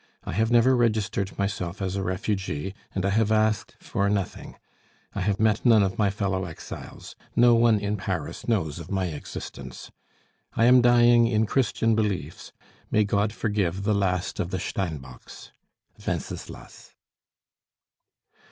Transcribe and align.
I 0.23 0.31
have 0.31 0.49
never 0.49 0.75
registered 0.75 1.37
myself 1.37 1.79
as 1.79 1.95
a 1.95 2.01
refugee, 2.01 2.73
and 2.95 3.05
I 3.05 3.11
have 3.11 3.31
asked 3.31 3.75
for 3.79 4.09
nothing; 4.09 4.55
I 5.13 5.21
have 5.21 5.39
met 5.39 5.63
none 5.63 5.83
of 5.83 5.99
my 5.99 6.09
fellow 6.09 6.45
exiles; 6.45 7.15
no 7.35 7.53
one 7.53 7.79
in 7.79 7.97
Paris 7.97 8.47
knows 8.47 8.79
of 8.79 8.89
my 8.89 9.09
existence. 9.09 9.91
"I 10.55 10.65
am 10.65 10.81
dying 10.81 11.27
in 11.27 11.45
Christian 11.45 11.93
beliefs. 11.93 12.51
May 12.89 13.03
God 13.03 13.31
forgive 13.31 13.83
the 13.83 13.93
last 13.93 14.39
of 14.39 14.49
the 14.49 14.57
Steinbocks! 14.59 15.51
"WENCESLAS." 16.07 16.95